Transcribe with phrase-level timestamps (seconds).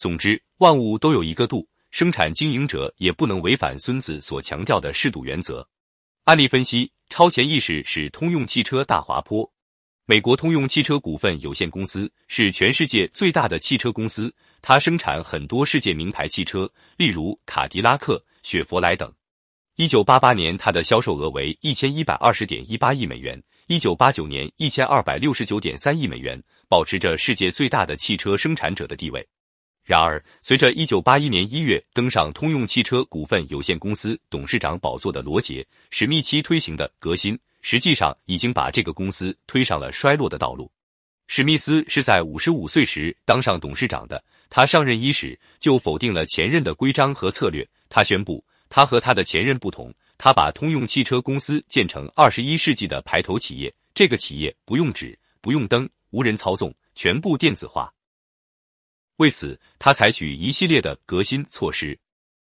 [0.00, 5.68] 总之，万物都有一个度，生产经营者也不能违反孙子所强调的适度原则。
[6.24, 9.46] 案例分析：超前意识使通用汽车大滑坡。
[10.06, 19.12] 美国通用汽车股份有限公司是全世界最大的汽车公司，它生产很多世界名牌汽车，例如卡迪拉克、雪佛兰等。
[19.76, 29.28] 一九八八年，它的销售额为一千一百二十点一八亿美元；一九八九年，一千二百六十九点三亿美元，保持着世界最大的汽车生产者的地位。
[29.90, 40.70] 然而，随着一九八一年一月登上通用汽车股份有限公司董事长宝座的罗杰·史密奇推行的革新，实际上已经把这个公司推上了衰落的道路。
[41.26, 47.68] 史密斯是在五十五岁时当上董事长的，他上任伊始就否定了前任的规章和策略。
[47.88, 48.44] 他宣布。
[48.68, 53.74] 他和他的前任不同，他把通用汽车公司建成二十一世纪的排头企业。
[53.92, 57.92] 这个企业不用纸，不用灯，无人操纵，全部电子化。
[59.20, 61.96] 为此，他采取一系列的革新措施。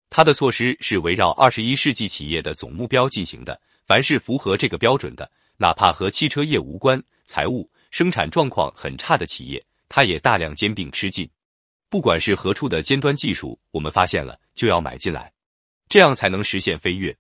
[0.10, 3.58] 他的措施是围绕二十一世纪企业的总目标进行的。
[3.86, 11.30] 凡是符合这个标准的，哪怕和汽车业无关、财务、生产状况很差的企业，他也大量兼并吃进。
[11.88, 15.32] 不管是何处的尖端技术，我们发现了就要买进来。
[15.88, 17.16] 这样才能实现飞跃。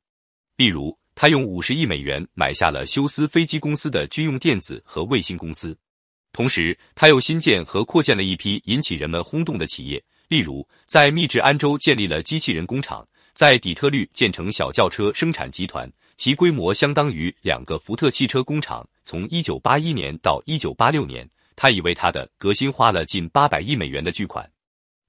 [0.57, 5.77] 例如，他用五十亿美元买下了休斯飞机公司的军用电子和卫星公司，
[6.35, 10.03] 同时他又新建和扩建了一批引起人们轰动的企业。
[10.27, 18.85] 例如，在密治安州建立了机器人工厂，在底特律建成小轿车生产集团，其规模相当于两个福特汽车工厂。
[19.05, 21.25] 从一九八一年到一九八六年，
[21.55, 24.45] 他已为他的革新花了近八百亿美元的巨款，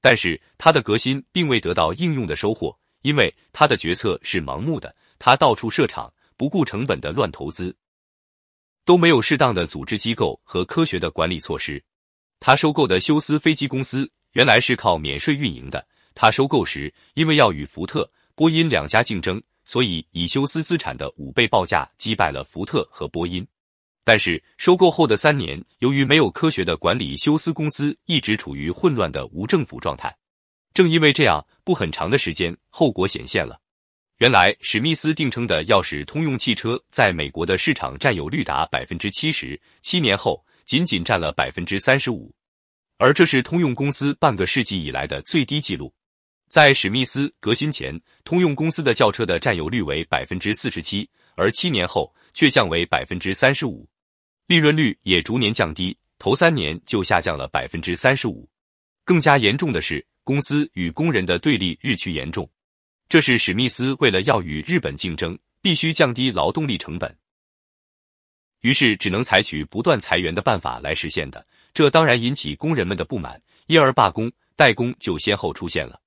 [0.00, 2.72] 但是他的革新并未得到应用的收获。
[3.02, 7.74] 因为他的决策是盲目的，他到处设厂，不顾成本的乱投资，
[8.86, 11.82] 都没有适当的组织机构和科学的管理措施。
[12.40, 15.86] 他收购的休斯飞机公司原来是靠免税运营的。
[16.14, 23.46] 他收购时，因为要与福特、波音两家竞争，所以以休斯资产的五倍报价击败了福特和波音。
[24.04, 30.16] 但是收购后的三年，由于没有科学的管理，休斯公司一直处于混乱的无政府状态。
[30.72, 33.60] 正因为这样，不很长的时间，后果显现了。
[34.18, 42.34] 原来史密斯定称的要使通用汽车在美国的市场占有率达百分之七十，七年后仅仅占了百分之三十五，
[42.96, 45.92] 而这是通用公司半个世纪以来的最低纪录。
[46.48, 53.86] 在史密斯革新前，通用公司的轿车的占有率为百分之四十七，而七年后却降为百分之三十五，
[54.46, 58.48] 利润率也逐年降低，头三年就下降了百分之三十五。
[59.04, 60.04] 更加严重的是。
[60.26, 62.50] 公司与工人的对立日趋严重，
[63.08, 67.16] 这是史密斯为了要与日本竞争，必须降低劳动力成本，
[68.62, 71.46] 于是只能采取不断裁员的办法来实现的。
[71.72, 76.00] 这当然引起工人们的不满，因而罢工、代工就先后出现了。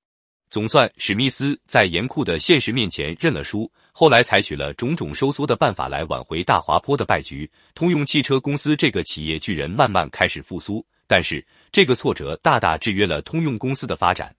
[0.50, 7.50] 总算，史密斯在严酷的现实面前认了输，后来采取了种种收缩的办法来挽回大滑坡的败局。
[7.76, 10.86] 通用汽车公司这个企业巨人慢慢开始复苏。
[11.08, 14.36] 但是，这个挫折大大制约了通用公司的发展。